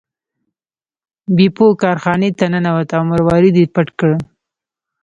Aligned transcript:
بیپو 1.35 1.65
کارخانې 1.81 2.29
ته 2.37 2.45
ننوت 2.51 2.89
او 2.97 3.01
مروارید 3.11 3.55
یې 3.61 3.65
پټ 3.73 3.87
کړ. 3.99 4.11